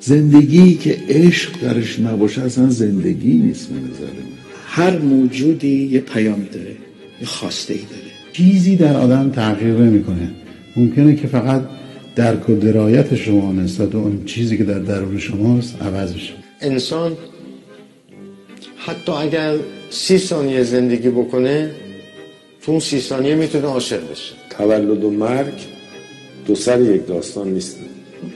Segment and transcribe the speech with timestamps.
[0.00, 4.34] زندگی که عشق درش نباشه اصلا زندگی نیست به نظر من.
[4.66, 6.76] هر موجودی یه پیام داره
[7.20, 8.02] یه خواسته ای داره.
[8.32, 10.30] چیزی در آدم تغییر نمی‌کنه.
[10.76, 11.62] ممکنه که فقط
[12.16, 16.32] درک و درایت شما نسبت به اون چیزی که در درون شماست عوض بشه.
[16.60, 17.16] انسان
[18.76, 19.56] حتی اگر
[19.90, 21.70] سی ثانیه زندگی بکنه
[22.62, 24.34] تو اون سی ثانیه می‌تونه عاشق بشه.
[24.50, 25.54] تولد و مرگ
[26.46, 27.78] دو سر یک داستان نیست.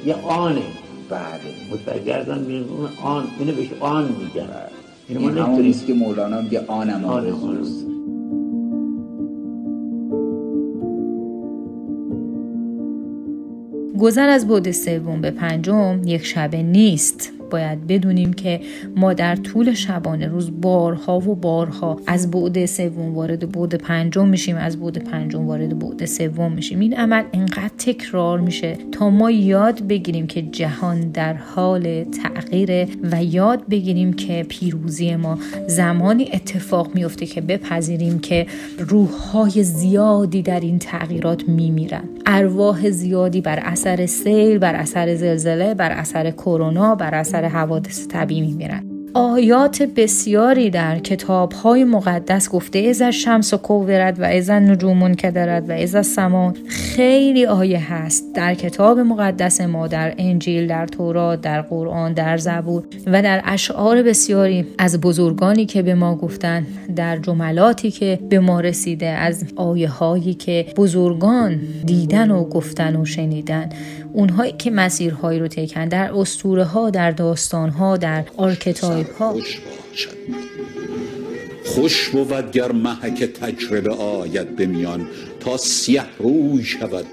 [0.06, 0.62] یه آنه.
[1.10, 4.48] بله متگردن به اون آن اینو بهش آن میگن.
[5.08, 7.86] اینو ما نمی‌تونیم که مولانا میگه آنم آرزوست
[13.98, 17.32] گذر از بعد سوم به پنجم یک شبه نیست.
[17.50, 18.60] باید بدونیم که
[18.96, 24.56] ما در طول شبانه روز بارها و بارها از بعد سوم وارد بعد پنجم میشیم
[24.56, 26.80] از بعد پنجم وارد بعد سوم میشیم.
[26.80, 33.24] این عمل انقدر تکرار میشه تا ما یاد بگیریم که جهان در حال تغییره و
[33.24, 38.46] یاد بگیریم که پیروزی ما زمانی اتفاق میفته که بپذیریم که
[38.78, 42.04] روحهای زیادی در این تغییرات میمیرن.
[42.26, 48.06] ارواح زیادی بر اثر سیل بر اثر زلزله بر اثر کرونا بر اثر اثر حوادث
[48.08, 48.87] طبیعی میمیرن.
[49.14, 55.70] آیات بسیاری در کتاب های مقدس گفته از شمس و کوورد و از نجومون دارد
[55.70, 61.62] و از سمان خیلی آیه هست در کتاب مقدس ما در انجیل در تورات در
[61.62, 66.66] قرآن در زبور و در اشعار بسیاری از بزرگانی که به ما گفتن
[66.96, 73.04] در جملاتی که به ما رسیده از آیه هایی که بزرگان دیدن و گفتن و
[73.04, 73.68] شنیدن.
[74.12, 78.24] اونهایی که مسیرهایی رو تکن در اسطوره ها در داستان ها در
[79.06, 80.18] ها خوش باشد.
[81.64, 85.08] خوش بود گر محک تجربه آید به میان
[85.40, 87.06] تا سیه روی شود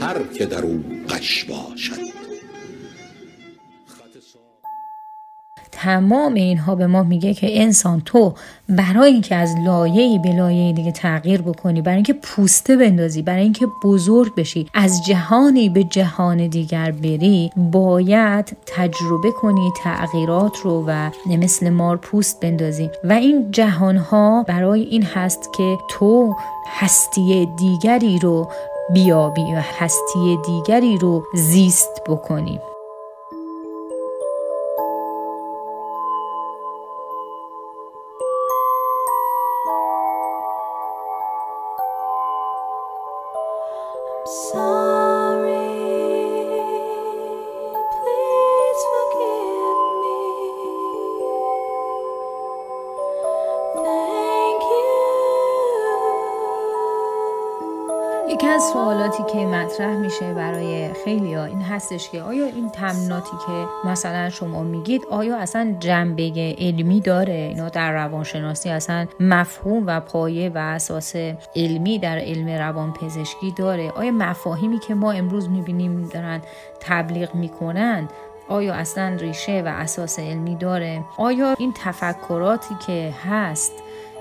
[0.00, 2.09] هر که در او قش باشد.
[5.82, 8.34] تمام اینها به ما میگه که انسان تو
[8.68, 13.66] برای اینکه از لایه‌ای به لایه دیگه تغییر بکنی برای اینکه پوسته بندازی برای اینکه
[13.84, 21.70] بزرگ بشی از جهانی به جهان دیگر بری باید تجربه کنی تغییرات رو و مثل
[21.70, 22.90] مار پوست بندازی.
[23.04, 26.34] و این جهانها برای این هست که تو
[26.66, 28.48] هستی دیگری رو
[28.92, 32.60] بیابی و هستی دیگری رو زیست بکنی.
[61.04, 61.44] خیلی ها.
[61.44, 67.32] این هستش که آیا این تمریناتی که مثلا شما میگید آیا اصلا جنبه علمی داره؟
[67.32, 71.16] اینا در روانشناسی اصلا مفهوم و پایه و اساس
[71.56, 73.90] علمی در علم روان پزشکی داره.
[73.90, 76.42] آیا مفاهیمی که ما امروز می‌بینیم دارن
[76.80, 78.08] تبلیغ می‌کنن
[78.48, 83.72] آیا اصلا ریشه و اساس علمی داره؟ آیا این تفکراتی که هست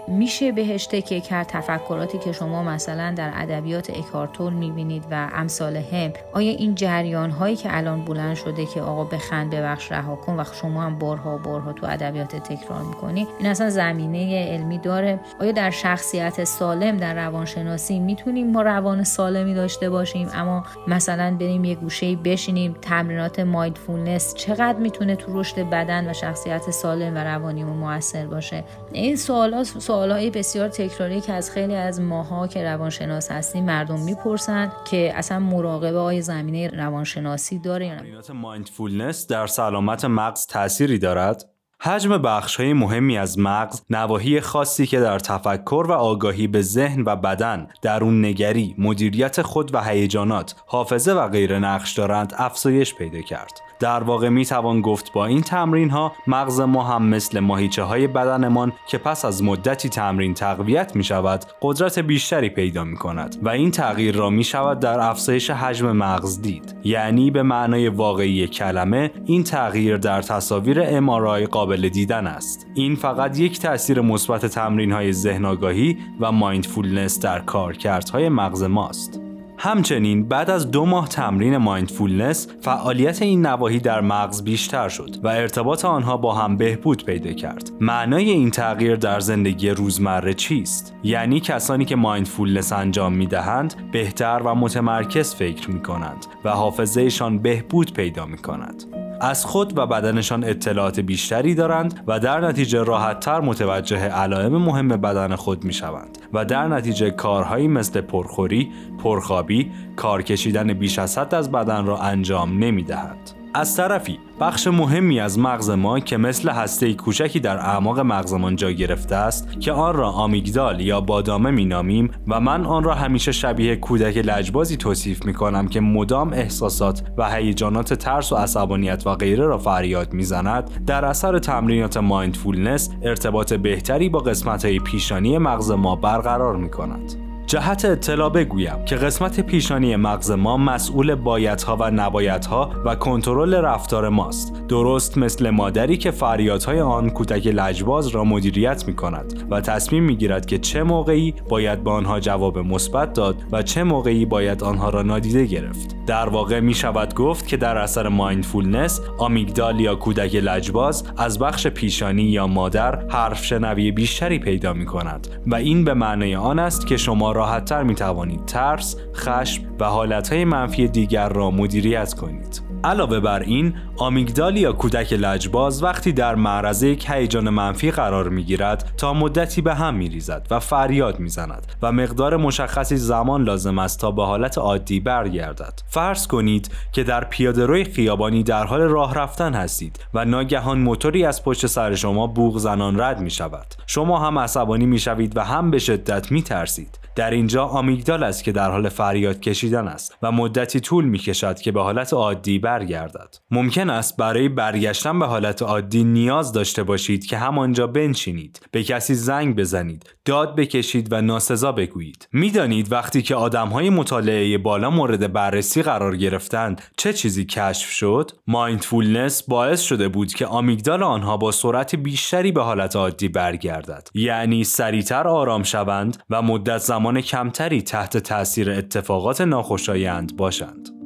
[0.09, 6.13] میشه بهش تکیه کرد تفکراتی که شما مثلا در ادبیات اکارتول می‌بینید و امثال هم
[6.33, 10.43] آیا این جریان هایی که الان بلند شده که آقا بخند ببخش رها کن و
[10.61, 15.69] شما هم بارها بارها تو ادبیات تکرار می‌کنی این اصلا زمینه علمی داره؟ آیا در
[15.69, 22.15] شخصیت سالم در روانشناسی می‌تونیم ما روان سالمی داشته باشیم؟ اما مثلا بریم یه گوشه
[22.15, 28.63] بشینیم تمرینات mindfulness چقدر می‌تونه تو رشد بدن و شخصیت سالم و روانیمون موثر باشه؟
[28.91, 34.71] این سوالات سوالای بسیار تکراری که از خیلی از ماها که روانشناس هستیم مردم می‌پرسن
[34.91, 41.43] که اصلا مراقبه های زمینه روانشناسی داره یا نه؟ مایندفولنس در سلامت مغز تأثیری دارد؟
[41.81, 47.03] حجم بخش های مهمی از مغز نواحی خاصی که در تفکر و آگاهی به ذهن
[47.05, 53.21] و بدن درون نگری مدیریت خود و هیجانات حافظه و غیره نقش دارند افزایش پیدا
[53.21, 53.61] کرد.
[53.79, 58.07] در واقع می توان گفت با این تمرین ها مغز ما هم مثل ماهیچه های
[58.07, 63.49] بدنمان که پس از مدتی تمرین تقویت می شود قدرت بیشتری پیدا می کند و
[63.49, 66.75] این تغییر را می شود در افزایش حجم مغز دید.
[66.83, 72.67] یعنی به معنای واقعی کلمه این تغییر در تصاویر MRI قابل دیدن است.
[72.73, 79.21] این فقط یک تاثیر مثبت تمرین های ذهن آگاهی و mindfulness در کارکردهای مغز ماست.
[79.61, 85.27] همچنین بعد از دو ماه تمرین mindfulness فعالیت این نواحی در مغز بیشتر شد و
[85.27, 87.71] ارتباط آنها با هم بهبود پیدا کرد.
[87.81, 94.41] معنای این تغییر در زندگی روزمره چیست؟ یعنی کسانی که mindfulness انجام می دهند بهتر
[94.45, 98.83] و متمرکز فکر می کنند و حافظهشان بهبود پیدا می کند
[99.21, 105.35] از خود و بدنشان اطلاعات بیشتری دارند و در نتیجه راحتتر متوجه علائم مهم بدن
[105.35, 108.71] خود می شوند و در نتیجه کارهایی مثل پرخوری،
[109.03, 113.38] پرخوابی، کار کشیدن بیش از حد از بدن را انجام نمی دهند.
[113.53, 118.71] از طرفی بخش مهمی از مغز ما که مثل هسته کوچکی در اعماق مغزمان جا
[118.71, 123.75] گرفته است که آن را آمیگدال یا بادامه مینامیم و من آن را همیشه شبیه
[123.75, 129.45] کودک لجبازی توصیف می کنم که مدام احساسات و هیجانات ترس و عصبانیت و غیره
[129.45, 135.95] را فریاد می‌زند در اثر تمرینات مایندفولنس ارتباط بهتری با قسمت های پیشانی مغز ما
[135.95, 137.28] برقرار می کند.
[137.49, 144.09] جهت اطلاع بگویم که قسمت پیشانی مغز ما مسئول بایدها و نبایدها و کنترل رفتار
[144.09, 144.67] ماست.
[144.67, 150.15] درست مثل مادری که فریادهای آن کودک لجباز را مدیریت می کند و تصمیم می
[150.15, 154.89] گیرد که چه موقعی باید به آنها جواب مثبت داد و چه موقعی باید آنها
[154.89, 155.95] را نادیده گرفت.
[156.05, 161.67] در واقع می شود گفت که در اثر مایندفولنس آمیگدال یا کودک لجباز از بخش
[161.67, 166.87] پیشانی یا مادر حرف شنوی بیشتری پیدا می کند و این به معنی آن است
[166.87, 172.68] که شما راحتتر می توانید ترس، خشم و حالتهای منفی دیگر را مدیریت کنید.
[172.83, 178.43] علاوه بر این آمیگدال یا کودک لجباز وقتی در معرض یک هیجان منفی قرار می
[178.43, 183.43] گیرد تا مدتی به هم می ریزد و فریاد می زند و مقدار مشخصی زمان
[183.43, 185.79] لازم است تا به حالت عادی برگردد.
[185.87, 191.43] فرض کنید که در پیاده خیابانی در حال راه رفتن هستید و ناگهان موتوری از
[191.43, 195.71] پشت سر شما بوغ زنان رد می شود شما هم عصبانی می شوید و هم
[195.71, 200.31] به شدت می ترسید در اینجا آمیگدال است که در حال فریاد کشیدن است و
[200.31, 203.35] مدتی طول می کشد که به حالت عادی برگردد.
[203.51, 209.13] ممکن است برای برگشتن به حالت عادی نیاز داشته باشید که همانجا بنشینید، به کسی
[209.15, 212.27] زنگ بزنید، داد بکشید و ناسزا بگویید.
[212.33, 219.43] می‌دانید وقتی که های مطالعه بالا مورد بررسی قرار گرفتند چه چیزی کشف شد؟ مایندفولنس
[219.43, 224.09] باعث شده بود که آمیگدال آنها با سرعت بیشتری به حالت عادی برگردد.
[224.13, 230.98] یعنی سریعتر آرام شوند و مدت زمان کمتری تحت تاثیر اتفاقات ناخوشایند باشند.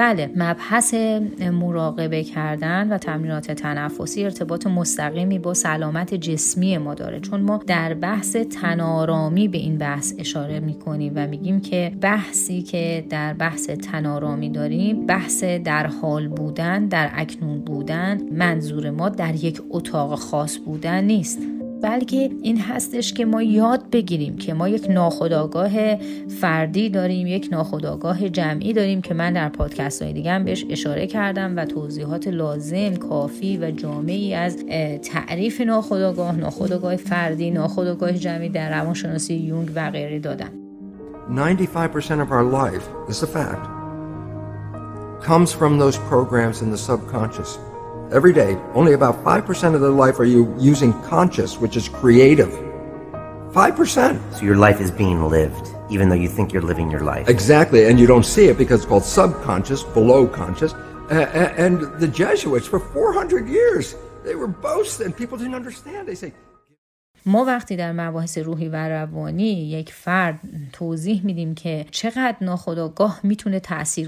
[0.00, 0.94] بله مبحث
[1.52, 7.94] مراقبه کردن و تمرینات تنفسی ارتباط مستقیمی با سلامت جسمی ما داره چون ما در
[7.94, 14.50] بحث تنارامی به این بحث اشاره می‌کنیم و میگیم که بحثی که در بحث تنارامی
[14.50, 21.04] داریم بحث در حال بودن در اکنون بودن منظور ما در یک اتاق خاص بودن
[21.04, 21.59] نیست.
[21.82, 25.96] بلکه این هستش که ما یاد بگیریم که ما یک ناخودآگاه
[26.26, 31.06] فردی داریم یک ناخودآگاه جمعی داریم که من در پادکست های دیگه هم بهش اشاره
[31.06, 34.56] کردم و توضیحات لازم کافی و جامعی از
[35.02, 40.50] تعریف ناخودآگاه ناخودآگاه فردی ناخودآگاه جمعی در روانشناسی یونگ و غیره دادم.
[41.30, 43.64] 95% of our life is a fact.
[45.22, 47.58] Comes from those programs in the subconscious.
[48.12, 48.54] Every day.
[48.74, 52.48] Only about 5% of their life are you using conscious, which is creative.
[53.52, 54.34] 5%.
[54.34, 57.28] So your life is being lived, even though you think you're living your life.
[57.28, 60.72] Exactly, and you don't see it because it's called subconscious, below conscious.
[61.10, 61.26] Uh,
[61.56, 65.12] and the Jesuits, for 400 years, they were boasting.
[65.12, 66.06] People didn't understand.
[66.06, 66.32] They say,
[67.26, 70.40] ما وقتی در مباحث روحی و روانی یک فرد
[70.72, 73.60] توضیح میدیم که چقدر ناخداگاه می‌تونه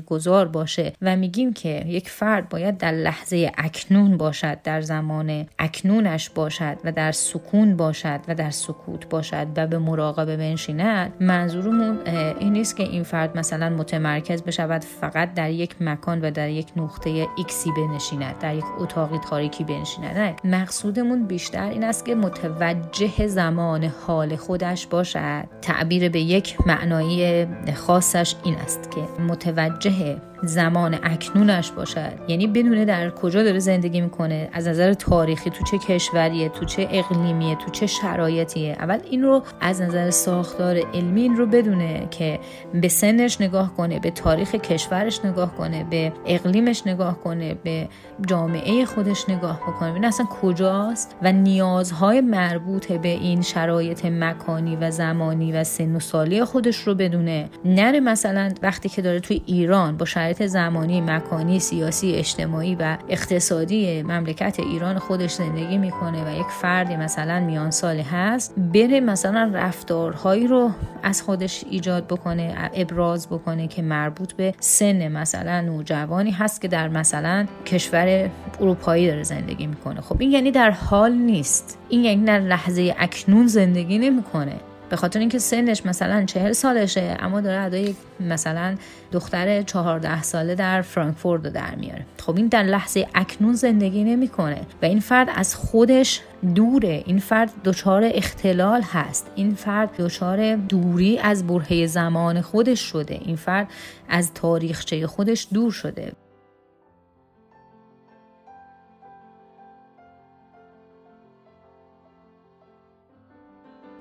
[0.06, 6.30] گذار باشه و میگیم که یک فرد باید در لحظه اکنون باشد در زمان اکنونش
[6.30, 11.98] باشد و در سکون باشد و در سکوت باشد و به مراقبه بنشیند منظورمون
[12.38, 16.66] این نیست که این فرد مثلا متمرکز بشود فقط در یک مکان و در یک
[16.76, 20.16] نقطه ایکسی بنشیند در یک اتاقی تاریکی بنشیند.
[20.16, 25.44] نه مقصودمون بیشتر این است که متوجه متوجه زمان حال خودش باشد.
[25.62, 32.12] تعبیر به یک معنایی خاصش این است که متوجه زمان اکنونش باشد.
[32.28, 36.88] یعنی بدونه در کجا داره زندگی می‌کنه از نظر تاریخی تو چه کشوریه تو چه
[36.90, 38.76] اقلیمیه تو چه شرایطیه.
[38.78, 42.38] اول این رو از نظر ساختار علمی این رو بدونه که
[42.74, 47.88] به سنش نگاه کنه به تاریخ کشورش نگاه کنه به اقلیمش نگاه کنه به
[48.26, 49.90] جامعه خودش نگاه بکنه.
[49.90, 56.00] ببین اصلا کجاست و نیازهای مربوط به این شرایط مکانی و زمانی و سن و
[56.00, 57.48] سالی خودش رو بدونه.
[57.64, 64.02] نره مثلا وقتی که داره توی ایران با شرایط زمانی مکانی سیاسی اجتماعی و اقتصادی
[64.02, 70.46] مملکت ایران خودش زندگی می‌کنه و یک فردی مثلا میان ساله هست بره مثلا رفتارهایی
[70.46, 70.70] رو
[71.02, 76.88] از خودش ایجاد بکنه ابراز بکنه که مربوط به سن مثلا نوجوانی هست که در
[76.88, 80.00] مثلا کشور اروپایی داره زندگی می‌کنه.
[80.00, 81.78] خب این یعنی در حال نیست.
[81.88, 84.56] این یعنی در لحظه اکنون زندگی نمی‌کنه.
[84.92, 88.76] به خاطر اینکه سنش مثلا چهل سالشه اما داره ادای مثلا
[89.12, 92.06] دختر چهارده ساله در فرانکفورت رو در میاره.
[92.18, 96.20] خب این در لحظه اکنون زندگی نمی‌کنه و این فرد از خودش
[96.54, 97.02] دوره.
[97.06, 99.26] این فرد دچار اختلال هست.
[99.34, 103.20] این فرد دچار دوری از برهه زمان خودش شده.
[103.24, 103.68] این فرد
[104.08, 106.12] از تاریخچه خودش دور شده.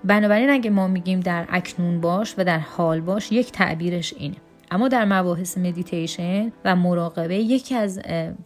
[0.03, 4.35] بنابراین اگه ما میگیم در اکنون باش و در حال باش یک تعبیرش اینه.
[4.71, 8.01] اما در مباحث مدیتیشن و مراقبه یکی از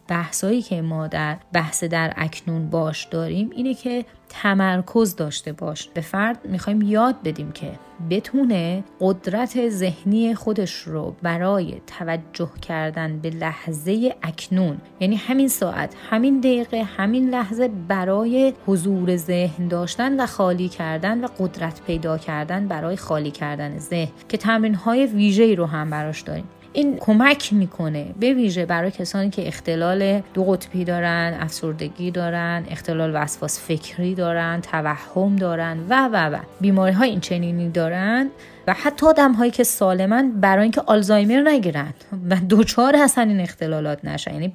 [0.08, 5.88] بحثایی که ما در بحث در اکنون باش داریم اینه که تمرکز داشته باش.
[5.94, 7.72] به فرد می‌خوایم یاد بدیم که
[8.10, 16.40] بتونه قدرت ذهنی خودش رو برای توجه کردن به لحظه اکنون یعنی همین ساعت همین
[16.40, 22.96] دقیقه همین لحظه برای حضور ذهن داشتن و خالی کردن و قدرت پیدا کردن برای
[22.96, 26.44] خالی کردن ذهن که تمرین های ویژه‌ای رو هم براش داریم.
[26.76, 33.10] این کمک می‌کنه به ویژه برای کسانی که اختلال دو قطبی دارن افسردگی دارن اختلال
[33.14, 36.38] وسواس فکری دارن توهم دارن و و و.
[36.60, 38.30] بیماری های این چنینی دارن.
[38.66, 41.94] و حتی آدم هایی که سالمن برای اینکه آلزایمر نگیرن.
[42.30, 44.32] و دچار اصلا این اختلالات نشن.
[44.32, 44.52] یعنی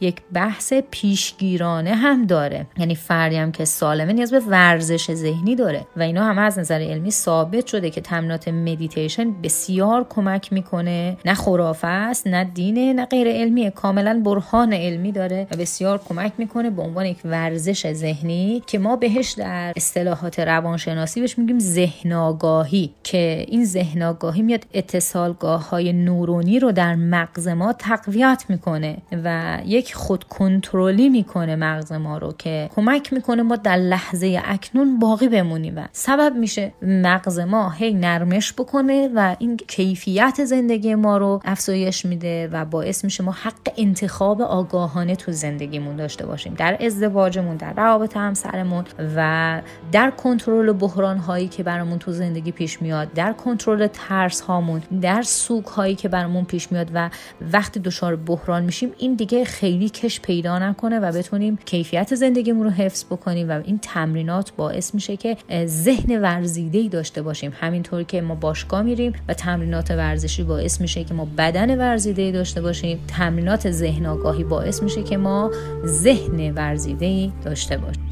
[0.00, 2.66] یک بحث پیشگیرانه هم داره.
[2.78, 5.86] یعنی فردی هم که سالمه نیاز به ورزش ذهنی داره.
[5.96, 11.16] و اینا هم از نظر علمی ثابت شده که تمرینات مدیتیشن بسیار کمک می‌کنه.
[11.24, 16.32] نه خرافه است نه دینه نه غیر علمیه کاملا برهان علمی داره و بسیار کمک
[16.38, 22.12] می‌کنه به عنوان یک ورزش ذهنی که ما بهش در اصطلاحات روانشناسی بهش میگیم ذهن
[22.12, 28.96] آگاهی که این ذهن آگاهی میاد اتصالگاه های نورونی رو در مغز ما تقویت می‌کنه
[29.24, 34.98] و یک خود کنترلی می‌کنه مغز ما رو که کمک می‌کنه ما در لحظه اکنون
[34.98, 41.16] باقی بمونیم و سبب میشه مغز ما هی نرمش بکنه و این کیفیت زندگی ما
[41.16, 46.86] رو افزایش میده و باعث میشه ما حق انتخاب آگاهانه تو زندگیمون داشته باشیم در
[46.86, 48.84] ازدواجمون در روابط همسرمون
[49.16, 49.60] و
[49.92, 54.82] در کنترل بحران هایی که برامون تو زندگی پیش میاد در کنترل ترس هامون.
[55.02, 57.10] در سوک هایی که برامون پیش میاد و
[57.52, 62.70] وقتی دچار بحران میشیم این دیگه خیلی کش پیدا نکنه و بتونیم کیفیت زندگیمون رو
[62.70, 67.52] حفظ بکنیم و این تمرینات باعث میشه که ذهن ورزیده ای داشته باشیم.
[67.60, 72.32] همینطور که ما باشگاه میریم و تمرینات ورزشی باعث میشه که ما بدن ورزیده ای
[72.32, 72.98] داشته باشیم.
[73.08, 75.50] تمرینات ذهن آگاهی باعث میشه که ما
[75.84, 78.04] ذهن ورزیده ای داشته باشیم.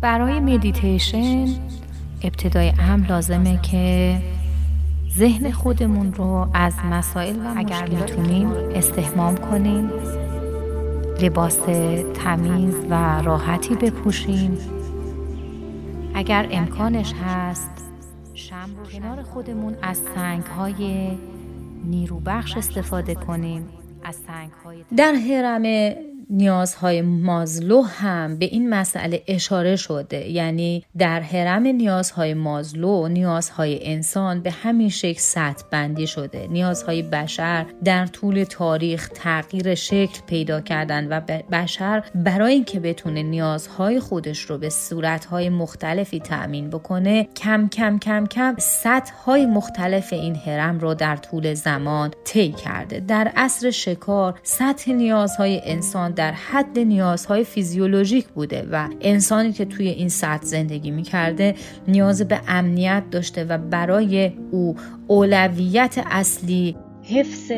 [0.00, 1.46] برای مدیتیشن
[2.24, 4.16] ابتدای هم لازمه که
[5.16, 9.90] ذهن خودمون رو از مسائل و اگر می‌تونیم استحمام کنیم
[11.22, 11.58] لباس
[12.14, 14.58] تمیز و راحتی بپوشیم.
[16.14, 17.70] اگر امکانش هست
[18.34, 21.10] شم کنار خودمون از سنگ های
[21.84, 23.68] نیروبخش استفاده کنیم.
[24.04, 25.94] از سنگ های در حرم
[26.30, 30.30] نیازهای مازلو هم به این مسئله اشاره شده.
[30.30, 36.46] یعنی در حرم نیازهای مازلو نیازهای انسان به همین شکل سطح بندی شده.
[36.50, 41.20] نیازهای بشر در طول تاریخ تغییر شکل پیدا کردن و
[41.52, 48.26] بشر برای اینکه بتونه نیازهای خودش رو به صورتهای مختلفی تأمین بکنه کم کم کم
[48.26, 53.00] کم سطحهای مختلف این حرم رو در طول زمان طی کرده.
[53.00, 59.88] در عصر شکار سطح نیازهای انسان در حد نیازهای فیزیولوژیک بوده و انسانی که توی
[59.88, 61.54] این سطح زندگی می‌کرده
[61.88, 67.52] نیاز به امنیت داشته و برای او اولویت اصلی حفظ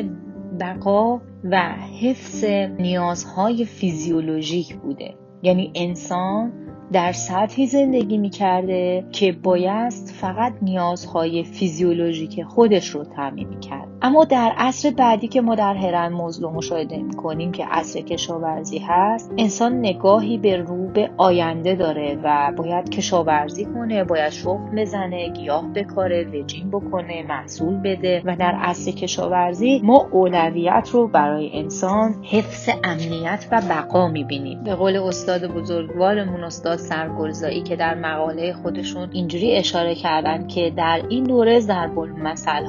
[0.59, 2.43] بقا و حفظ
[2.79, 6.51] نیازهای فیزیولوژیک بوده یعنی انسان
[6.91, 13.86] در سطحی زندگی می کرده که بایست فقط نیازهای فیزیولوژیک خودش رو تعمین می کرد.
[14.01, 18.77] اما در عصر بعدی که ما در هرم مزلو مشاهده می کنیم که عصر کشاورزی
[18.77, 25.29] هست انسان نگاهی به رو به آینده داره و باید کشاورزی کنه باید شخم بزنه
[25.29, 32.15] گیاه بکاره رژیم بکنه محصول بده و در عصر کشاورزی ما اولویت رو برای انسان
[32.23, 38.53] حفظ امنیت و بقا می بینیم به قول استاد بزرگوارمون استاد سرگلزایی که در مقاله
[38.53, 41.97] خودشون اینجوری اشاره کردن که در این دوره ضرب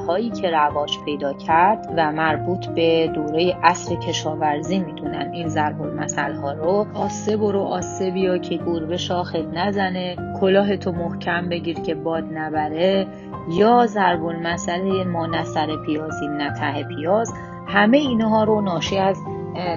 [0.07, 6.33] هایی که رواج پیدا کرد و مربوط به دوره عصر کشاورزی می‌دونن این ضرب المثل
[6.33, 11.95] ها رو آسه برو آسه بیا که گربه شاخت نزنه کلاه تو محکم بگیر که
[11.95, 13.07] باد نبره.
[13.51, 17.33] یا ضرب المثل ما نه سر پیازی نه پیاز.
[17.67, 19.17] همه اینها رو ناشی از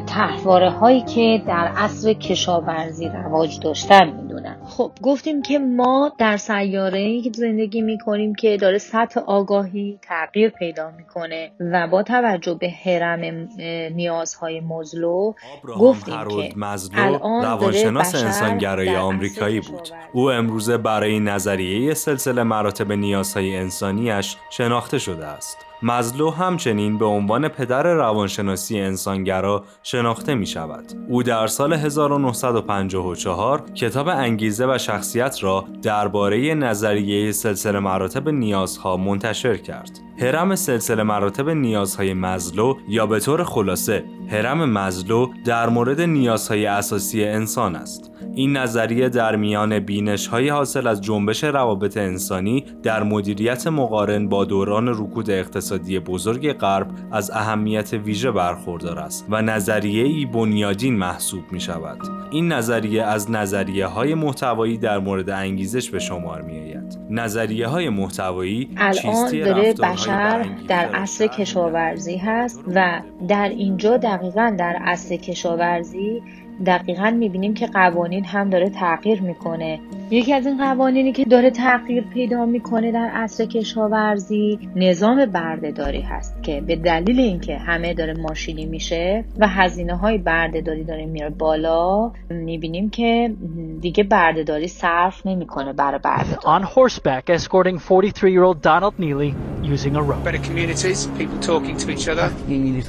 [0.07, 4.57] تحواره هایی که در عصر کشاورزی رواج داشتن می‌دونن.
[4.65, 10.49] خب گفتیم که ما در سیاره ای که زندگی می‌کنیم که داره سطح آگاهی تغییر
[10.49, 13.49] پیدا می‌کنه و با توجه به حرم
[13.95, 15.33] نیازهای مزلو
[15.79, 19.89] گفتیم که مزلو روانشناس انسانگرای آمریکایی بود.
[20.13, 25.72] او امروزه برای نظریه سلسله مراتب نیازهای انسانیش شناخته شده است.
[25.83, 30.93] مزلو همچنین به عنوان پدر روانشناسی انسانگرا شناخته می شود.
[31.09, 39.57] او در سال 1954 کتاب انگیزه و شخصیت را درباره نظریه سلسله مراتب نیازها منتشر
[39.57, 39.91] کرد.
[40.19, 47.25] هرم سلسله مراتب نیازهای مزلو یا به طور خلاصه هرم مزلو در مورد نیازهای اساسی
[47.25, 48.12] انسان است.
[48.35, 54.45] این نظریه در میان بینش های حاصل از جنبش روابط انسانی در مدیریت مقارن با
[54.45, 61.43] دوران رکود اقتصادی بزرگ غرب از اهمیت ویژه برخوردار است و نظریه ای بنیادین محسوب
[61.53, 61.99] می شود.
[62.31, 66.99] این نظریه از نظریه های محتوایی در مورد انگیزش به شمار می آید.
[67.11, 74.77] نظریه های محتوایی الان داره بشر در اصل کشاورزی هست و در اینجا دقیقا در
[74.81, 76.23] اصل کشاورزی
[76.67, 79.81] دقیقا می‌بینیم که قوانین هم داره تغییر می‌کنه
[80.11, 86.43] یکی از این قوانینی که داره تغییر پیدا می‌کنه در عصر کشاورزی نظام بردهداری هست
[86.43, 92.13] که به دلیل اینکه همه داره ماشینی میشه و هزینه های بردهداری داره میره بالا
[92.31, 93.35] می‌بینیم که
[93.81, 99.35] دیگه بردهداری صرف نمی‌کنه برای بردهداری On horseback escorting 43-year-old Donald Neely
[99.75, 100.25] using a rope.
[100.25, 102.31] Better communities, people talking to each other.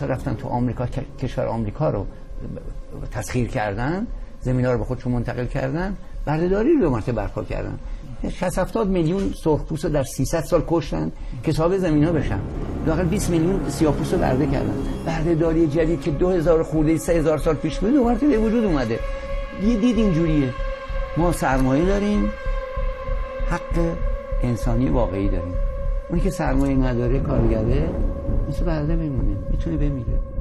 [0.02, 0.88] ها رفتن تو آمریکا
[1.22, 2.06] کشور آمریکا رو
[3.12, 4.08] تسخیر کردن
[4.42, 5.98] زمین رو به خودشون منتقل کردن.
[6.26, 7.80] بردهداری رو مرتبه برپا کردن.
[8.30, 11.12] 60 70 میلیون سرخپوست در 300 سال کشتن
[11.44, 12.40] که صاحب زمین ها بشن.
[12.88, 14.74] لاقل 20 میلیون سیاه‌پوست رو برده کردن.
[15.06, 19.00] بردهداری جدید که 2000 خورده 3000 سال پیش بود دوباره به وجود اومده.
[19.64, 20.50] یه دید اینجوریه.
[21.18, 22.32] ما سرمایه داریم.
[23.50, 23.96] حق
[24.44, 25.54] انسانی واقعی داریم.
[26.10, 27.90] اونی که سرمایه نداره کارگره
[28.50, 30.33] مثل برده میمونه می‌تونه بمیره.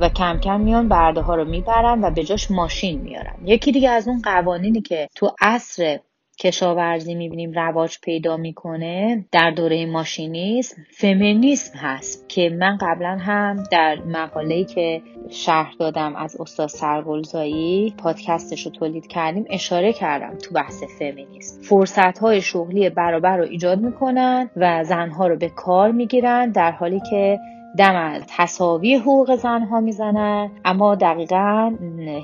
[0.00, 3.34] و کم کم میان برده ها رو می‌برن و به جاش ماشین میارن.
[3.44, 5.98] یکی دیگه از اون قوانینی که تو عصر
[6.40, 13.98] کشاورزی می‌بینیم رواج پیدا می‌کنه در دوره ماشینیسم فمینیسم هست که من قبلا هم در
[14.06, 20.82] مقاله‌ای که شرح دادم از استاد سرگلزایی پادکستش رو تولید کردیم اشاره کردم تو بحث
[20.98, 21.62] فمینیسم.
[21.62, 27.00] فرصت های شغلی برابر رو ایجاد می‌کنن و زنها رو به کار می‌گیرن در حالی
[27.10, 27.38] که
[27.78, 31.76] دم از تصاوی حقوق ها می‌زنن اما دقیقا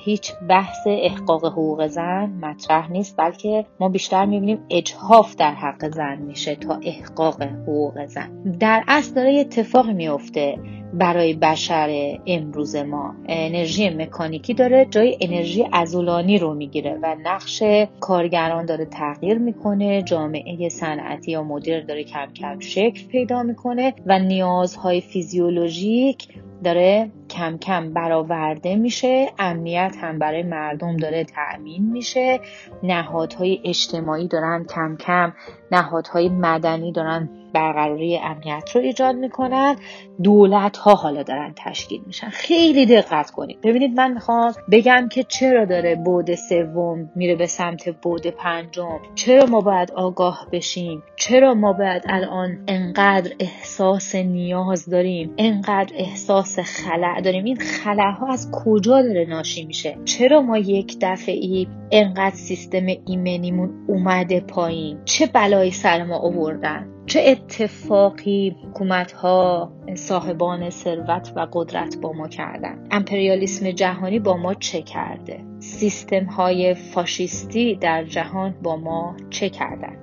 [0.04, 6.18] هیچ بحث احقاق حقوق زن مطرح نیست بلکه ما بیشتر می‌بینیم اجهاف در حق زن
[6.18, 8.42] میشه تا احقاق حقوق زن.
[8.60, 10.58] در اصل داره اتفاق میفته
[10.92, 13.14] برای بشر امروز ما.
[13.28, 17.62] انرژی مکانیکی داره جای انرژی ازولانی رو می‌گیره و نقش
[18.00, 20.02] کارگران داره تغییر می‌کنه.
[20.02, 26.28] جامعه صنعتی یا مدر داره کم کم شکل پیدا می‌کنه و نیازهای فیزیولوژیک
[26.64, 29.28] داره کم کم برآورده میشه.
[29.38, 32.40] امنیت هم برای مردم داره تأمین میشه.
[32.82, 35.32] نهادهای اجتماعی دارن کم کم
[35.72, 39.76] نهادهای مدنی دارن برقراری امنیت رو ایجاد می‌کنن.
[40.22, 42.28] دولت ها حالا دارن تشکیل میشن.
[42.28, 43.60] خیلی دقت کنید.
[43.60, 49.46] ببینید من می‌خوام بگم که چرا داره بود سوم میره به سمت بود پنجم؟ چرا
[49.46, 57.20] ما باید آگاه بشیم؟ چرا ما باید الان انقدر احساس نیاز داریم؟ انقدر احساس خلع
[57.20, 63.70] داریم؟ این خلاها از کجا داره ناشی میشه؟ چرا ما یک دفعی انقدر سیستم ایمنیمون
[63.88, 71.96] اومده پایین؟ چه بلایی سر ما آوردن؟ چه اتفاقی حکومت ها صاحبان ثروت و قدرت
[72.00, 72.86] با ما کردن.
[72.90, 79.96] امپریالیسم جهانی با ما چه کرده؟ سیستم های فاشیستی در جهان با ما چه کردن؟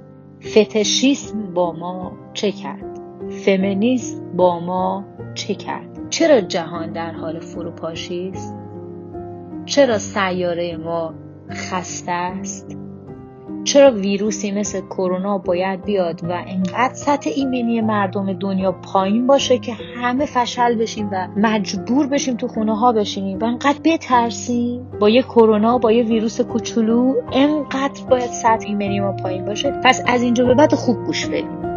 [0.43, 8.31] فتشیسم با ما چه کرد؟ فمینیسم با ما چه کرد؟ چرا جهان در حال فروپاشی
[8.33, 8.55] است؟
[9.65, 11.13] چرا سیاره ما
[11.49, 12.77] خسته است؟
[13.69, 19.73] چرا ویروسی مثل کرونا باید بیاد و انقدر سطح ایمنی مردم دنیا پایین باشه که
[19.73, 25.21] همه فشل بشیم و مجبور بشیم تو خونه ها بشینیم و انقدر بترسیم؟ با یه
[25.21, 29.71] کرونا با یه ویروس کوچولو انقدر باید سطح ایمنی ما پایین باشه.
[29.84, 31.68] پس از اینجا به بعد خوب گوش بدیم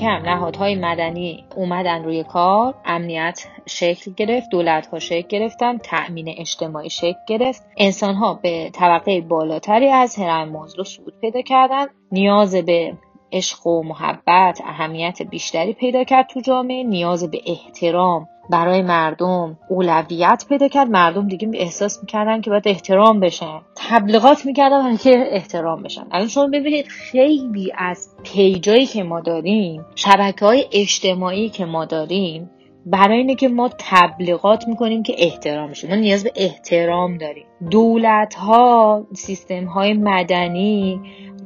[0.00, 6.90] کم نهادهای مدنی اومدن روی کار امنیت شکل گرفت دولت ها شکل گرفتن تأمین اجتماعی
[6.90, 7.62] شکل گرفت.
[7.76, 11.86] انسان ها به طبقه بالاتری از هرم مازلو صعود پیدا کردن.
[12.12, 12.92] نیاز به
[13.32, 16.84] عشق و محبت اهمیت بیشتری پیدا کرد تو جامعه.
[16.84, 20.90] نیاز به احترام برای مردم اولویت پیدا کرد.
[20.90, 23.60] مردم دیگه احساس می‌کردن که باید احترام بشن.
[23.76, 26.06] تبلیغات می‌کردن که احترام بشن.
[26.10, 32.50] الان شما ببینید خیلی از پیجایی که ما داریم شبکه های اجتماعی که ما داریم
[32.86, 37.46] برای اینه که ما تبلیغات می‌کنیم که احترام بشه ما نیاز به احترام داریم.
[37.70, 41.00] دولت ها سیستم های مدنی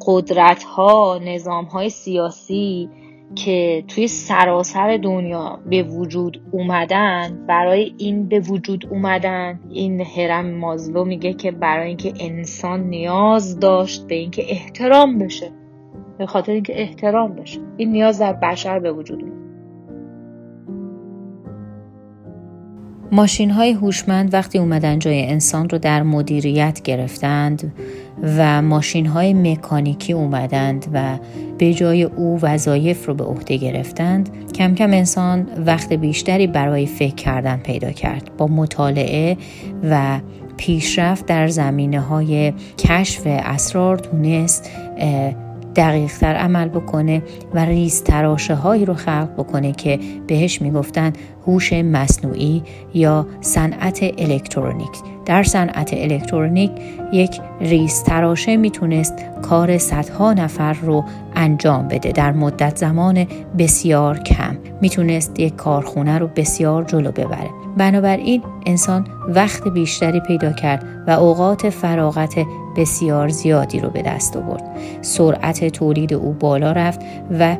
[0.06, 2.88] قدرت ها نظام های سیاسی
[3.34, 11.04] که توی سراسر دنیا به وجود اومدن برای این به وجود اومدن این هرم مازلو
[11.04, 15.50] میگه که برای اینکه انسان نیاز داشت به اینکه احترام بشه.
[16.18, 17.60] به خاطر اینکه احترام بشه.
[17.76, 19.42] این نیاز در بشر به وجود اومد.
[23.12, 27.72] ماشین های هوشمند وقتی اومدن جای انسان رو در مدیریت گرفتند
[28.22, 31.18] و ماشین های مکانیکی اومدند و
[31.58, 37.14] به جای او وظایف رو به عهده گرفتند کم کم انسان وقت بیشتری برای فکر
[37.14, 39.36] کردن پیدا کرد با مطالعه
[39.90, 40.20] و
[40.56, 44.70] پیشرفت در زمینه های کشف اسرار تونست
[45.76, 47.22] دقیقتر عمل بکنه
[47.54, 51.12] و ریز تراشه هایی رو خلق بکنه که بهش می‌گفتن
[51.46, 52.62] هوش مصنوعی
[52.94, 55.11] یا صنعت الکترونیک.
[55.26, 56.70] در صنعت الکترونیک
[57.12, 61.04] یک ریز تراشه می‌تونست کار صدها نفر رو
[61.34, 63.26] انجام بده در مدت زمان
[63.58, 64.56] بسیار کم.
[64.80, 67.50] می‌تونست یک کارخونه رو بسیار جلو ببره.
[67.76, 72.34] بنابراین انسان وقت بیشتری پیدا کرد و اوقات فراغت
[72.76, 74.62] بسیار زیادی رو به دست آورد.
[75.00, 77.00] سرعت تولید او بالا رفت
[77.38, 77.56] و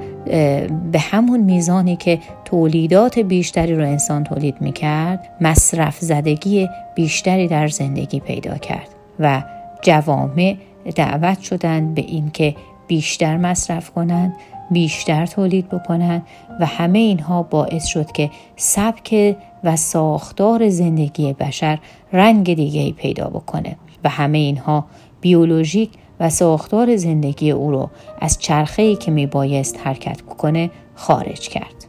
[0.93, 2.19] به همون میزانی که
[2.53, 8.89] تولیدات بیشتری رو انسان تولید می‌کرد مصرف زدگی بیشتری در زندگی پیدا کرد
[9.21, 9.43] و
[9.83, 10.57] جوامع
[10.95, 12.55] دعوت شدند به اینکه
[12.87, 14.35] بیشتر مصرف کنند
[14.71, 16.23] بیشتر تولید بکنند
[16.61, 21.79] و همه اینها باعث شد که سبک و ساختار زندگی بشر
[22.13, 24.87] رنگ دیگه پیدا بکنه و همه اینها
[25.21, 31.82] بیولوژیک و ساختار زندگی او رو از چرخه‌ای که می بایست حرکت بکنه خارج کرد.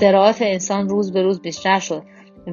[0.00, 2.02] اختراعات انسان روز به روز بیشتر شد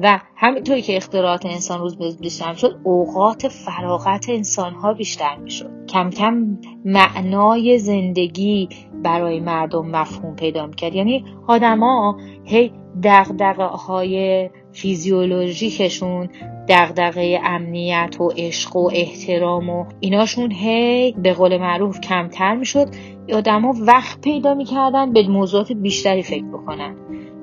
[0.02, 5.36] و همینطوری که اختراعات انسان روز به روز بیشتر شد اوقات فراغت انسان ها بیشتر
[5.36, 5.70] می‌شد.
[5.88, 8.68] کم کم معنای زندگی
[9.04, 10.94] برای مردم مفهوم پیدا می‌کرد.
[10.94, 16.28] یعنی آدما هی دغدغه های فیزیولوژیکشون
[16.68, 22.88] دغدغه امنیت و عشق و احترام و ایناشون هی به قول معروف کمتر می‌شد.
[23.34, 26.96] آدما وقت پیدا می‌کردن به موضوعات بیشتری فکر بکنن.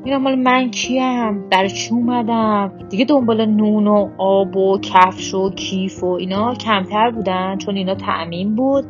[0.05, 5.49] میگم مال من کیم در چی اومدم؟ دیگه دنبال نون و آب و کفش و
[5.49, 8.85] کیف و اینا کمتر بودن چون اینا تعمین بود.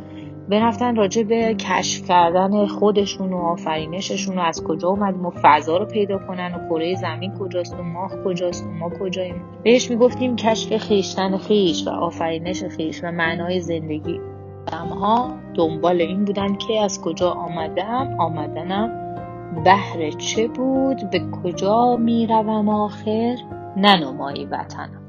[0.49, 5.85] برفتن راجع به کشف کردن خودشون و آفرینششون و از کجا اومدیم و فضا رو
[5.85, 9.41] پیدا کنن و کره زمین کجاست و ماه کجاست و ما کجاییم.
[9.63, 14.19] بهش می‌گفتیم کشف خیشتن خیش و آفرینش خیش و معنای زندگی.
[14.71, 19.04] ها دنبال این بودن که از کجا آمدم آمدنم
[19.63, 23.35] بهر چه بود؟ به کجا می روم آخر؟
[23.77, 25.05] ننمایی وطنم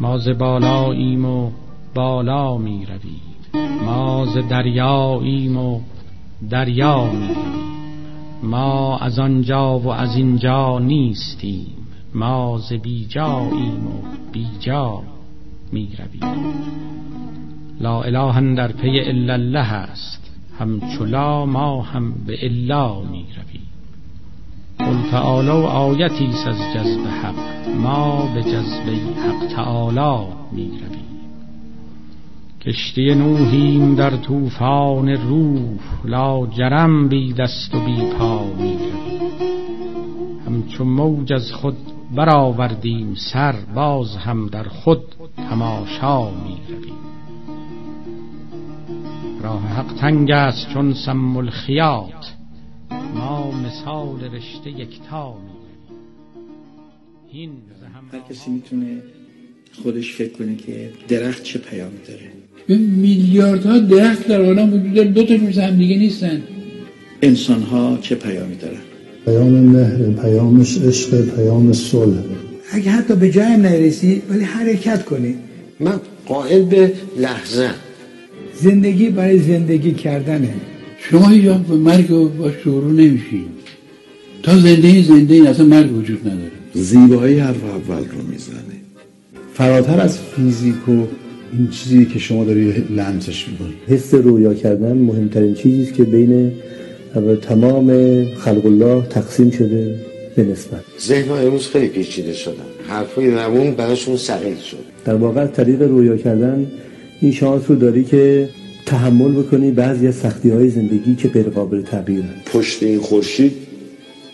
[0.00, 1.50] ما ز بالاییم و
[1.94, 3.70] بالا می روید.
[3.84, 5.80] ما ز دریاییم و
[6.50, 7.36] دریا می روید.
[8.42, 11.76] ما از آنجا و از اینجا نیستیم.
[12.14, 15.02] ما ز بیجاییم و بیجا
[15.72, 16.46] می روید
[17.80, 20.30] لا اله در پی الا الله است.
[20.58, 21.04] همچو
[21.46, 23.66] ما هم به الا می رویم
[24.78, 27.68] قل تعالو آیتی از جذب حق.
[27.76, 28.88] ما به جذب
[29.26, 31.06] حق تعالی می رویم
[32.66, 38.78] کشتی نوحیم در طوفان روح لا جرم بی دست و بی پا می
[40.46, 41.76] همچو موج از خود
[42.14, 45.02] برآوردیم سر باز هم در خود
[45.36, 46.55] تماشا می
[49.46, 52.24] راه حق تنگ است چون سم الخیات
[53.14, 55.34] ما مثال رشته یکتا
[58.12, 58.86] هر کسی می‌تونه
[59.82, 62.32] خودش فکر کنه که درخت چه پیامی داره.
[62.66, 65.08] به میلیاردها درخت در عالم وجود داره.
[65.08, 66.42] دو تا جز هم دیگه نیستن.
[67.22, 68.80] انسان ها چه پیامی دارن؟
[69.24, 72.22] پیام مهر پیامش عشق پیام صلح.
[72.72, 75.34] اگه حتی به جای نرسی ولی حرکت کنی.
[75.80, 77.85] من قائل به لحظه.
[78.60, 80.54] زندگی برای زندگی کردنه.
[80.98, 83.44] شما هیچ به مرگ با شروع نمیشین.
[84.42, 86.50] تا زنده زنده این اصلا مرگ وجود نداره.
[86.74, 88.76] زیبایی حرف اول رو می‌زنه.
[89.54, 90.92] فراتر از فیزیک و
[91.52, 93.74] این چیزی که شما داری لمسش می‌کنی.
[93.88, 96.52] حس رویا کردن مهمترین چیزی است که بین
[97.42, 97.88] تمام
[98.34, 100.00] خلق الله تقسیم شده
[100.36, 100.80] به نسبت.
[101.00, 102.54] ذهن امروز خیلی پیچیده شدن
[102.88, 106.66] حرفای روون براشون ثقیل شد در واقع طریق رویا کردن
[107.20, 108.48] این شانس رو داری که
[108.86, 113.52] تحمل بکنی بعضی از سختی های زندگی که غیر قابل تغییر پشت این خورشید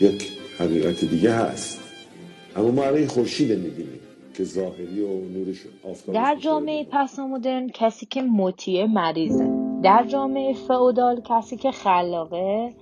[0.00, 1.80] یک حقیقت دیگه هست.
[2.56, 4.00] اما ما الان خورشید می‌بینیم
[4.34, 5.56] که ظاهری و نورش
[5.90, 9.50] آفتاب در جامعه پسامدرن کسی که مطیع مریضه.
[9.82, 12.72] در جامعه فئودال کسی که خلاقه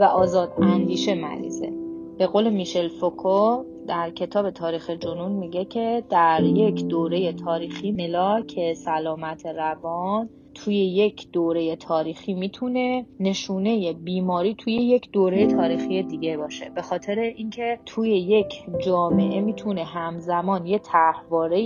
[0.00, 1.72] و آزاد اندیشه مریضه.
[2.18, 8.72] به قول میشل فوکو در کتاب تاریخ جنون میگه که در یک دوره تاریخی ملاک
[8.72, 16.70] سلامت روان توی یک دوره تاریخی می‌تونه نشونه بیماری توی یک دوره تاریخی دیگه باشه.
[16.74, 21.60] به خاطر اینکه توی یک جامعه می‌تونه همزمان یه طرحواره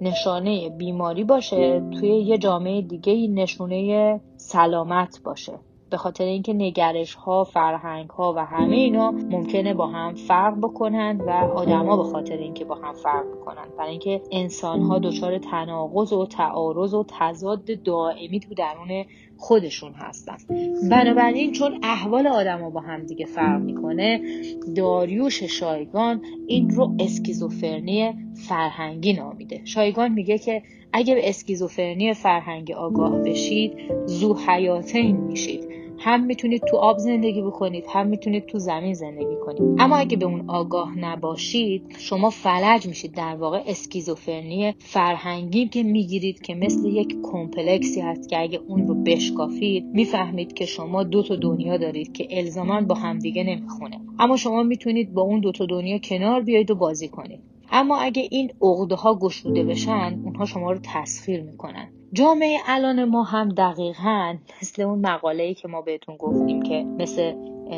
[0.00, 5.52] نشانه بیماری باشه توی یه جامعه دیگه نشونه سلامت باشه.
[5.92, 11.20] به خاطر اینکه نگرش ها فرهنگ ها و همه اینا ممکنه با هم فرق بکنن
[11.20, 16.12] و آدما به خاطر اینکه با هم فرق بکنن برای اینکه انسان ها دچار تناقض
[16.12, 19.04] و تعارض و تضاد دائمی تو درون
[19.36, 20.36] خودشون هستن.
[20.90, 24.20] بنابراین چون احوال آدما با هم دیگه فرق می‌کنه
[24.76, 28.14] داریوش شایگان این رو اسکیزوفرنی
[28.48, 29.60] فرهنگی نامیده.
[29.64, 33.72] شایگان میگه که اگه به اسکیزوفرنی فرهنگی آگاه بشید
[34.06, 35.81] زو حیاتین میشید.
[36.04, 39.62] هم می‌تونید تو آب زندگی بکنید هم می‌تونید تو زمین زندگی کنید.
[39.78, 43.14] اما اگه به اون آگاه نباشید شما فلج میشید.
[43.14, 48.94] در واقع اسکیزوفرنی فرهنگی که می‌گیرید که مثل یک کمپلکسی هست که اگه اون رو
[48.94, 54.00] بشکافید می‌فهمید که شما دو تا دنیا دارید که الزاما با همدیگه نمی‌خونه.
[54.18, 57.40] اما شما می‌تونید با اون دو تا دنیا کنار بیایید و بازی کنید.
[57.70, 61.88] اما اگه این عقده ها گشوده بشن اونها شما رو تسخیر می‌کنن.
[62.14, 67.32] جامعه الان ما هم دقیقا مثل اون مقاله که ما بهتون گفتیم که مثل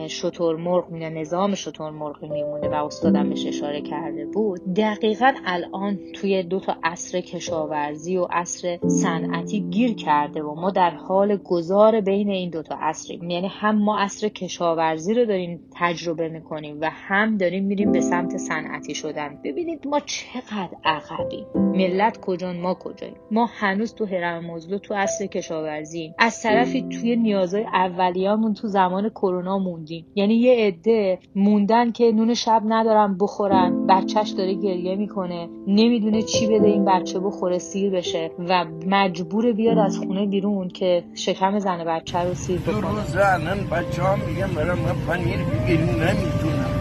[0.09, 4.75] شطور مرغ میونه نظام شطور مرغی میمونه و استادم بهش اشاره کرده بود.
[4.75, 10.91] دقیقا الان توی دو تا عصر کشاورزی و عصر صنعتی گیر کرده و ما در
[10.91, 13.31] حال گذار بین این دو تا عصریم.
[13.31, 18.37] یعنی هم ما عصر کشاورزی رو داریم تجربه می‌کنیم و هم داریم میریم به سمت
[18.37, 19.39] صنعتی شدن.
[19.45, 21.47] ببینید ما چقدر عقبیم.
[21.55, 27.17] ملت کجان ما کجاییم؟ ما هنوز تو هرم مزلو تو عصر کشاورزی از طرفی توی
[27.17, 30.07] نیازهای اولیامون تو زمان کرونا موندیم.
[30.15, 36.47] یعنی یه عده موندن که نون شب ندارن بخورن بچهش داره گریه می‌کنه نمی‌دونه چی
[36.47, 41.85] بده این بچه بخوره سیر بشه و مجبور بیاد از خونه بیرون که شکم زن
[41.85, 42.75] بچه رو سیر بکنه.
[42.75, 46.75] دو روز الان بچه ها میگم برم من پنیر بگیریم نمی‌تونم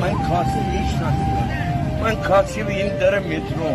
[0.00, 1.50] من کاسی می‌شناسم
[2.02, 3.70] من کاسی به این در مترو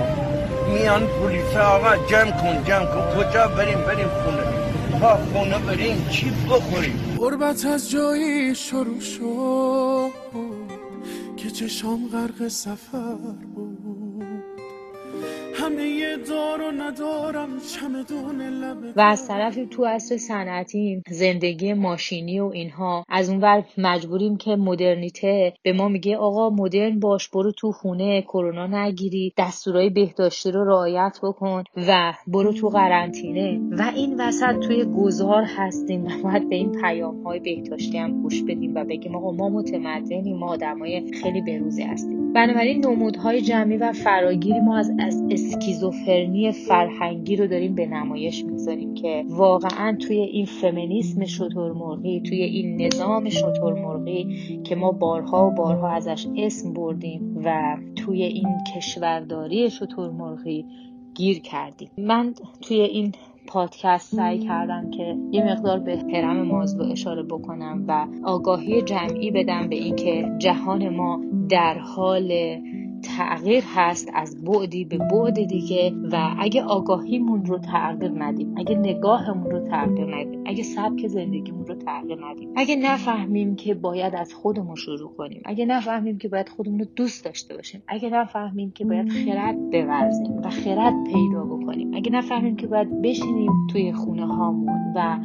[0.74, 3.04] میان پلیس آقا جمع کن جمع کن.
[3.16, 4.65] کجا بریم؟ بریم خونه.
[5.00, 10.12] تا خونه بریم چی بخوریم؟ غربت از جایی شروع شد
[11.38, 13.16] که چشام غرق سفر
[13.56, 14.55] بود.
[18.96, 23.06] و از طرفی تو عصر صنعتی زندگی ماشینی و اینها.
[23.10, 25.54] از اونور مجبوریم که مدرنیته.
[25.64, 31.20] به ما میگه آقا مدرن باش برو تو خونه کرونا نگیری دستورای بهداشتی رو رعایت
[31.24, 33.60] بکن و برو تو قرنطینه.
[33.72, 36.06] و این وسط توی گذار هستیم.
[36.06, 40.38] و باید به این پیام های بهداشتی هم گوش بدیم و بگیم آقا ما متمدنیم
[40.38, 42.34] ما آدمای خیلی بروزی هستیم.
[42.34, 48.94] بنابراین نمودهای جمعی و فراگیری ما از, از اسکیزوفرنی فرهنگی رو داریم به نمایش می‌ذاریم
[48.94, 54.28] که واقعا توی این فمینیسم شترمرغی توی این نظام شترمرغی
[54.64, 60.66] که ما بارها و بارها ازش اسم بردیم و توی این کشورداری شترمرغی
[61.16, 61.90] گیر کردیم.
[61.98, 63.12] من توی این
[63.48, 69.70] پادکست سعی کردم که یه مقدار به هرم مازلو اشاره بکنم و آگاهی جمعی بدم
[69.70, 72.32] به اینکه جهان ما در حال
[73.18, 79.52] تغییر هست از بعدی به بعد دیگه و اگه آگاهیمون رو تغییر ندیم اگه نگاهمون
[79.52, 84.76] رو تغییر ندیم اگه سبک زندگیمون رو تغییر ندیم اگه نفهمیم که باید از خودمون
[84.76, 89.10] شروع کنیم اگه نفهمیم که باید خودمون رو دوست داشته باشیم اگه نفهمیم که باید
[89.10, 95.20] خرد بورزیم و خرد پیدا بکنیم اگه نفهمیم که باید بشینیم توی خونه هامون و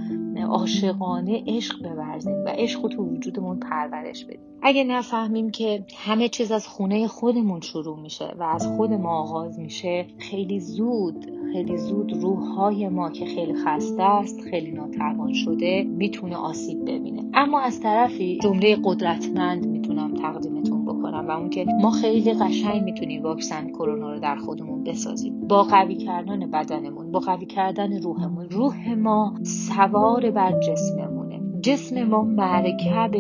[0.51, 4.41] عاشقانه عشق بورزیم و عشق تو وجودمون پرورش بدیم.
[4.63, 9.59] اگه نفهمیم که همه چیز از خونه خودمون شروع میشه و از خود ما آغاز
[9.59, 10.07] میشه.
[10.19, 16.83] خیلی زود خیلی زود روحهای ما که خیلی خسته است خیلی ناتوان شده می‌تونه آسیب
[16.83, 17.23] ببینه.
[17.35, 23.23] اما از طرفی جمله قدرتمند می‌تونم تقدیمتون بکنم و اون که ما خیلی قشنگ می‌تونیم
[23.23, 25.49] واکسن کرونا رو در خودمون بسازیم.
[25.49, 28.47] با قوی کردن بدنمون با قوی کردن روحمون.
[28.51, 31.41] روح ما سوار بر جسممونه.
[31.63, 33.15] جسم ما مرکب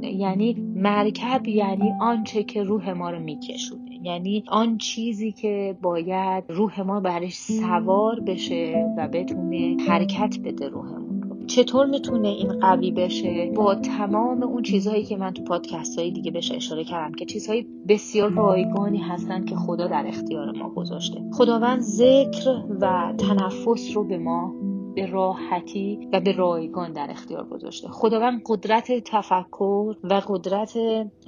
[0.00, 4.00] روحمونه یعنی مرکب یعنی آنچه که روح ما رو میکشونه.
[4.02, 11.22] یعنی آن چیزی که باید روح ما برش سوار بشه و بتونه حرکت بده روحمون
[11.22, 11.46] رو.
[11.46, 16.30] چطور می‌تونه این قوی بشه؟ با تمام اون چیزهایی که من تو پادکست های دیگه
[16.30, 21.20] بهش اشاره کردم که چیزهای بسیار رایگانی هستن که خدا در اختیار ما گذاشته.
[21.32, 24.54] خداوند ذکر و تنفس رو به ما
[25.00, 27.88] به راحتی و به رایگان در اختیار گذاشته.
[27.88, 30.78] خداوند قدرت تفکر و قدرت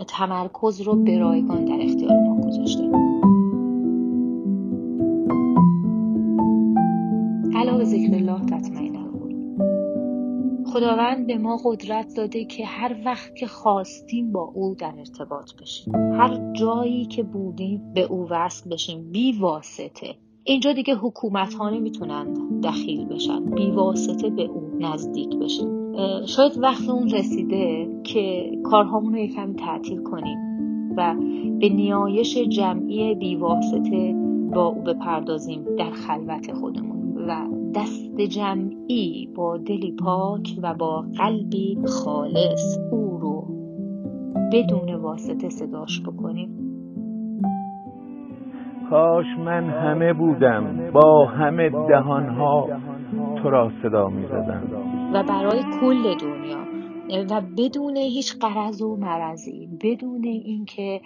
[0.09, 2.83] تمرکز رو به رایگان در اختیار ما گذاشته.
[7.55, 8.93] علاوه ذکر الله تطمئن
[10.73, 15.95] خداوند به ما قدرت داده که هر وقت که خواستیم با او در ارتباط بشیم.
[15.95, 19.11] هر جایی که بودیم به او وصل بشیم.
[19.11, 20.15] بی واسطه.
[20.45, 23.45] اینجا دیگه حکومت ها نمی‌تونن دخیل بشن.
[23.45, 25.83] بی واسطه به او نزدیک بشیم
[26.27, 30.39] شاید وقت اون رسیده که کارهامون رو یکم تعطیل کنیم
[30.97, 31.15] و
[31.61, 34.15] به نیایش جمعی بی واسطه
[34.55, 41.79] با او بپردازیم در خلوت خودمون و دست جمعی با دلی پاک و با قلبی
[41.87, 43.47] خالص او رو
[44.53, 46.72] بدون واسطه صداش بکنیم.
[48.93, 52.69] کاش من همه بودم با همه دهانها
[53.43, 54.63] تو را صدا می زدم
[55.15, 56.59] و برای کل دنیا.
[57.31, 61.01] و بدون هیچ قرض و مرضی بدون اینکه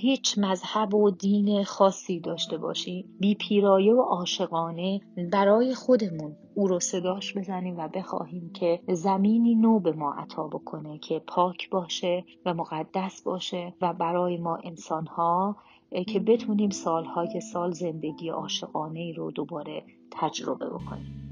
[0.00, 5.00] هیچ مذهب و دین خاصی داشته باشیم بی پیرایه و عاشقانه
[5.32, 10.98] برای خودمون او رو صداش بزنیم و بخواهیم که زمینی نو به ما عطا بکنه
[10.98, 15.56] که پاک باشه و مقدس باشه و برای ما انسانها
[16.04, 21.22] که بتونیم سالهای سال زندگی عاشقانه رو دوباره تجربه بکنیم.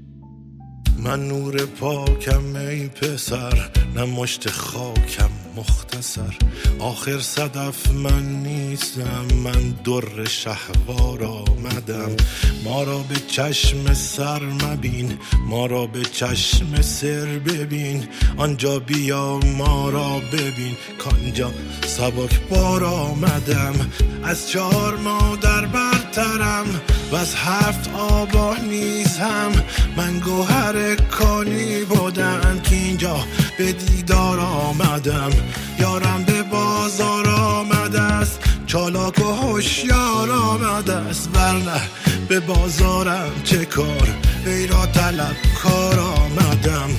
[1.03, 5.44] من نور پاکم ای پسر نه مشت خاکم.
[5.57, 6.35] مختصر.
[6.79, 12.15] آخر صدف من نیستم من در شهوار آمدم.
[12.63, 18.07] ما را به چشم سر مبین ما را به چشم سر ببین.
[18.37, 20.75] آنجا بیا ما را ببین.
[20.97, 21.51] کانجا
[21.85, 23.91] سبک بار آمدم.
[24.23, 26.81] از چهار مادر برترم.
[27.11, 29.51] و از هفت آبا نیزم
[29.97, 32.61] من گوهر کانی بودم.
[32.63, 33.17] که اینجا
[33.57, 35.31] به دیدار آمدم.
[35.79, 38.39] یارم به بازار آمده است.
[38.67, 41.29] چالاک و هوشیار آمده است.
[41.33, 41.81] ورنه
[42.29, 44.07] به بازارم چه کار؟
[44.45, 46.89] ای را طلب کار آمدم.